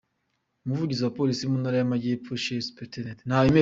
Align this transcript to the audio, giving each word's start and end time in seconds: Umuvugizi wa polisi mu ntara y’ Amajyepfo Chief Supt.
Umuvugizi 0.65 1.01
wa 1.03 1.13
polisi 1.17 1.43
mu 1.51 1.57
ntara 1.61 1.77
y’ 1.79 1.85
Amajyepfo 1.87 2.31
Chief 2.43 2.63
Supt. 2.67 2.93